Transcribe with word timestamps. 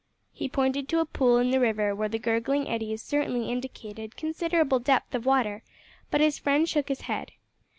He 0.33 0.49
pointed 0.49 0.89
to 0.89 0.99
a 0.99 1.05
pool 1.05 1.37
in 1.37 1.51
the 1.51 1.59
river 1.59 1.93
where 1.93 2.09
the 2.09 2.17
gurgling 2.17 2.67
eddies 2.67 3.03
certainly 3.03 3.49
indicated 3.51 4.17
considerable 4.17 4.79
depth 4.79 5.13
of 5.13 5.27
water, 5.27 5.61
but 6.09 6.21
his 6.21 6.39
friend 6.39 6.67
shook 6.67 6.87
his 6.89 7.01
head. 7.01 7.33